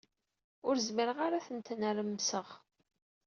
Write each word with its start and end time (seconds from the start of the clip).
Ur 0.67 0.75
zmireɣ 0.87 1.17
ara 1.27 1.35
ad 1.39 1.43
ten-nermseɣ. 1.65 2.47